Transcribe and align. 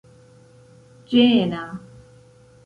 ĝena 1.11 1.61